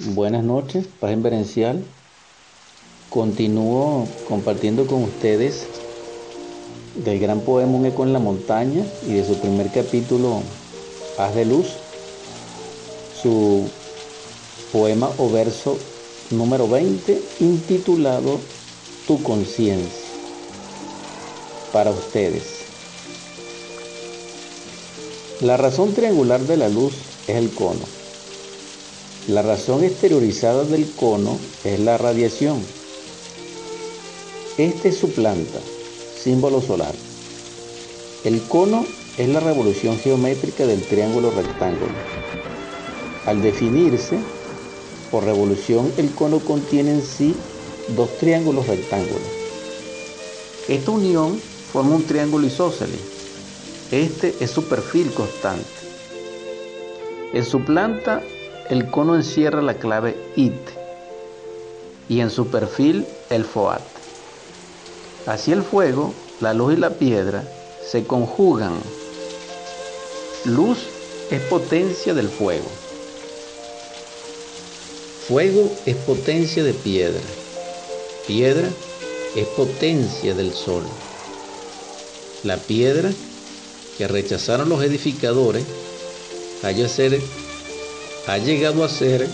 Buenas 0.00 0.44
noches, 0.44 0.86
paz 1.00 1.12
inverencial. 1.12 1.82
Continúo 3.10 4.06
compartiendo 4.28 4.86
con 4.86 5.02
ustedes 5.02 5.66
del 7.04 7.18
gran 7.18 7.40
poema 7.40 7.76
Un 7.76 7.86
eco 7.86 8.04
en 8.04 8.12
la 8.12 8.20
montaña 8.20 8.84
y 9.08 9.14
de 9.14 9.24
su 9.24 9.34
primer 9.40 9.72
capítulo, 9.72 10.40
Haz 11.18 11.34
de 11.34 11.44
luz, 11.46 11.66
su 13.20 13.68
poema 14.72 15.10
o 15.18 15.30
verso 15.30 15.76
número 16.30 16.68
20 16.68 17.20
intitulado 17.40 18.38
Tu 19.08 19.20
conciencia 19.24 20.06
para 21.72 21.90
ustedes. 21.90 22.44
La 25.40 25.56
razón 25.56 25.92
triangular 25.92 26.40
de 26.42 26.56
la 26.56 26.68
luz 26.68 26.94
es 27.26 27.34
el 27.34 27.50
cono 27.50 27.97
la 29.28 29.42
razón 29.42 29.84
exteriorizada 29.84 30.64
del 30.64 30.90
cono 30.92 31.38
es 31.62 31.78
la 31.80 31.98
radiación. 31.98 32.62
Esta 34.56 34.88
es 34.88 34.96
su 34.96 35.12
planta, 35.12 35.58
símbolo 36.16 36.62
solar. 36.62 36.94
El 38.24 38.40
cono 38.44 38.86
es 39.18 39.28
la 39.28 39.40
revolución 39.40 39.98
geométrica 39.98 40.66
del 40.66 40.80
triángulo 40.80 41.30
rectángulo. 41.30 41.92
Al 43.26 43.42
definirse 43.42 44.18
por 45.10 45.24
revolución, 45.24 45.92
el 45.98 46.10
cono 46.12 46.38
contiene 46.40 46.92
en 46.92 47.02
sí 47.02 47.34
dos 47.96 48.08
triángulos 48.16 48.66
rectángulos. 48.66 49.20
Esta 50.68 50.90
unión 50.90 51.38
forma 51.70 51.96
un 51.96 52.06
triángulo 52.06 52.46
isósceles. 52.46 53.00
Este 53.90 54.34
es 54.40 54.50
su 54.50 54.64
perfil 54.64 55.12
constante. 55.12 55.68
En 57.34 57.44
su 57.44 57.62
planta 57.62 58.22
el 58.70 58.90
cono 58.90 59.16
encierra 59.16 59.62
la 59.62 59.74
clave 59.74 60.16
IT 60.36 60.68
y 62.08 62.20
en 62.20 62.30
su 62.30 62.48
perfil 62.48 63.06
el 63.30 63.44
FOAT. 63.44 63.82
Así 65.26 65.52
el 65.52 65.62
fuego, 65.62 66.14
la 66.40 66.54
luz 66.54 66.74
y 66.74 66.76
la 66.76 66.90
piedra 66.90 67.44
se 67.86 68.04
conjugan. 68.04 68.74
Luz 70.44 70.78
es 71.30 71.40
potencia 71.42 72.14
del 72.14 72.28
fuego. 72.28 72.68
Fuego 75.26 75.70
es 75.84 75.96
potencia 75.96 76.64
de 76.64 76.72
piedra. 76.72 77.20
Piedra 78.26 78.68
es 79.36 79.46
potencia 79.48 80.34
del 80.34 80.52
sol. 80.52 80.82
La 82.44 82.56
piedra 82.56 83.10
que 83.98 84.08
rechazaron 84.08 84.68
los 84.68 84.82
edificadores 84.82 85.64
haya 86.62 86.88
ser 86.88 87.20
ha 88.28 88.36
llegado 88.36 88.84
a 88.84 88.90
ser 88.90 89.26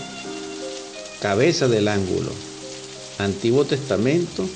cabeza 1.19 1.67
del 1.67 1.89
ángulo. 1.89 2.31
Antiguo 3.17 3.65
Testamento, 3.65 4.47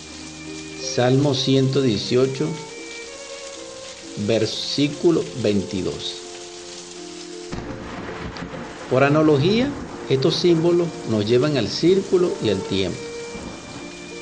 Salmo 0.96 1.36
118, 1.36 2.48
versículo 4.28 5.26
22. 5.44 5.94
Por 8.90 9.04
analogía, 9.04 9.70
estos 10.10 10.38
símbolos 10.38 10.88
nos 11.10 11.26
llevan 11.26 11.58
al 11.58 11.68
círculo 11.68 12.32
y 12.42 12.50
al 12.50 12.62
tiempo. 12.62 12.98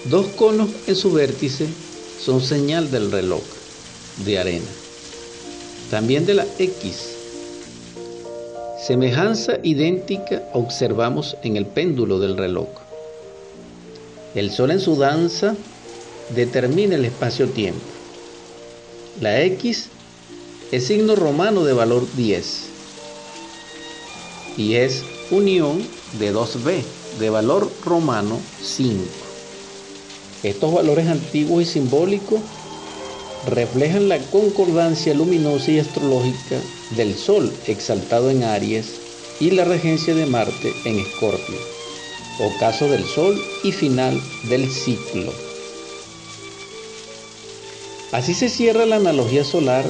Dos 0.06 0.26
conos 0.30 0.70
en 0.88 0.96
su 0.96 1.12
vértice 1.12 1.68
son 2.20 2.42
señal 2.42 2.90
del 2.90 3.12
reloj 3.12 3.44
de 4.26 4.40
arena. 4.40 4.72
También 5.92 6.26
de 6.26 6.34
la 6.34 6.48
X 6.58 7.17
Semejanza 8.88 9.60
idéntica 9.64 10.44
observamos 10.54 11.36
en 11.44 11.58
el 11.58 11.66
péndulo 11.66 12.20
del 12.20 12.38
reloj. 12.38 12.70
El 14.34 14.50
sol 14.50 14.72
en 14.72 14.80
su 14.80 14.96
danza 14.96 15.58
determina 16.34 16.96
el 16.96 17.04
espacio-tiempo. 17.04 17.82
La 19.20 19.42
X 19.42 19.90
es 20.72 20.88
signo 20.88 21.18
romano 21.18 21.66
de 21.66 21.74
valor 21.74 22.08
10 22.16 22.70
y 24.56 24.76
es 24.76 25.04
unión 25.32 25.86
de 26.18 26.34
2B 26.34 26.82
de 27.20 27.30
valor 27.30 27.70
romano 27.84 28.40
5. 28.62 29.04
Estos 30.44 30.74
valores 30.74 31.10
antiguos 31.10 31.64
y 31.64 31.66
simbólicos 31.66 32.40
reflejan 33.48 34.10
la 34.10 34.20
concordancia 34.30 35.14
luminosa 35.14 35.72
y 35.72 35.80
astrológica 35.80 36.60
del 36.96 37.16
Sol 37.16 37.52
exaltado 37.68 38.30
en 38.30 38.44
Aries 38.44 39.00
y 39.40 39.52
la 39.52 39.64
regencia 39.64 40.14
de 40.14 40.26
Marte 40.26 40.74
en 40.86 41.00
Escorpio, 41.00 41.58
ocaso 42.40 42.90
del 42.90 43.06
Sol 43.06 43.42
y 43.64 43.72
final 43.72 44.20
del 44.50 44.70
ciclo. 44.70 45.32
Así 48.12 48.34
se 48.34 48.50
cierra 48.50 48.86
la 48.86 48.98
analogía 48.98 49.44
solar 49.44 49.86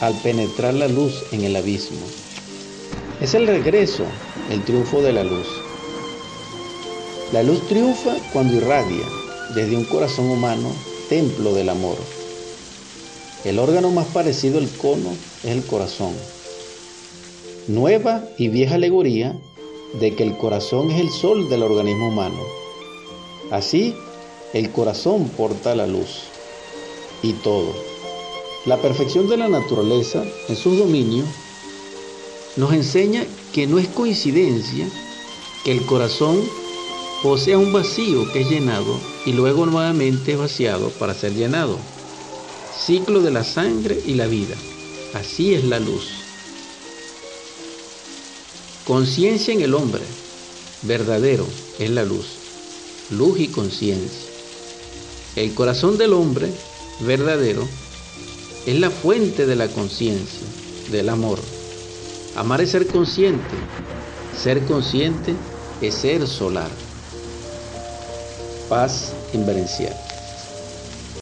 al 0.00 0.14
penetrar 0.22 0.74
la 0.74 0.88
luz 0.88 1.24
en 1.32 1.44
el 1.44 1.56
abismo. 1.56 2.06
Es 3.20 3.34
el 3.34 3.46
regreso, 3.46 4.06
el 4.50 4.64
triunfo 4.64 5.02
de 5.02 5.12
la 5.12 5.24
luz. 5.24 5.46
La 7.32 7.42
luz 7.42 7.66
triunfa 7.68 8.16
cuando 8.32 8.56
irradia 8.56 9.06
desde 9.54 9.76
un 9.76 9.84
corazón 9.84 10.30
humano, 10.30 10.72
templo 11.08 11.54
del 11.54 11.68
amor. 11.68 11.96
El 13.44 13.58
órgano 13.58 13.90
más 13.90 14.06
parecido 14.06 14.58
al 14.58 14.70
cono 14.78 15.16
es 15.42 15.50
el 15.50 15.64
corazón. 15.64 16.14
Nueva 17.66 18.24
y 18.38 18.48
vieja 18.48 18.76
alegoría 18.76 19.36
de 19.98 20.14
que 20.14 20.22
el 20.22 20.36
corazón 20.38 20.92
es 20.92 21.00
el 21.00 21.10
sol 21.10 21.48
del 21.48 21.64
organismo 21.64 22.08
humano. 22.08 22.38
Así, 23.50 23.96
el 24.52 24.70
corazón 24.70 25.28
porta 25.30 25.74
la 25.74 25.88
luz 25.88 26.22
y 27.22 27.32
todo. 27.32 27.72
La 28.64 28.76
perfección 28.76 29.28
de 29.28 29.36
la 29.36 29.48
naturaleza 29.48 30.22
en 30.48 30.54
sus 30.54 30.78
dominios 30.78 31.26
nos 32.56 32.72
enseña 32.72 33.26
que 33.52 33.66
no 33.66 33.80
es 33.80 33.88
coincidencia 33.88 34.86
que 35.64 35.72
el 35.72 35.84
corazón 35.84 36.40
posea 37.24 37.58
un 37.58 37.72
vacío 37.72 38.32
que 38.32 38.42
es 38.42 38.50
llenado 38.50 39.00
y 39.26 39.32
luego 39.32 39.66
nuevamente 39.66 40.32
es 40.32 40.38
vaciado 40.38 40.90
para 40.90 41.14
ser 41.14 41.34
llenado 41.34 41.76
ciclo 42.78 43.20
de 43.20 43.30
la 43.30 43.44
sangre 43.44 44.00
y 44.06 44.14
la 44.14 44.26
vida. 44.26 44.56
Así 45.14 45.54
es 45.54 45.64
la 45.64 45.78
luz. 45.78 46.08
Conciencia 48.86 49.54
en 49.54 49.60
el 49.60 49.74
hombre, 49.74 50.02
verdadero, 50.82 51.46
es 51.78 51.90
la 51.90 52.04
luz. 52.04 52.26
Luz 53.10 53.38
y 53.38 53.48
conciencia. 53.48 54.30
El 55.36 55.54
corazón 55.54 55.98
del 55.98 56.12
hombre, 56.12 56.50
verdadero, 57.00 57.66
es 58.66 58.78
la 58.78 58.90
fuente 58.90 59.46
de 59.46 59.56
la 59.56 59.68
conciencia, 59.68 60.46
del 60.90 61.08
amor. 61.08 61.38
Amar 62.36 62.60
es 62.60 62.70
ser 62.70 62.86
consciente. 62.86 63.56
Ser 64.36 64.64
consciente 64.64 65.34
es 65.80 65.94
ser 65.94 66.26
solar. 66.26 66.70
Paz 68.68 69.12
inverencial. 69.34 70.11